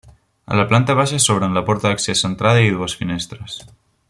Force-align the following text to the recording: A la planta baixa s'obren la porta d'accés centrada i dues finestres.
A 0.53 0.55
la 0.59 0.63
planta 0.71 0.95
baixa 0.99 1.19
s'obren 1.25 1.53
la 1.59 1.63
porta 1.69 1.91
d'accés 1.91 2.25
centrada 2.29 2.67
i 2.71 2.75
dues 2.79 3.01
finestres. 3.03 3.63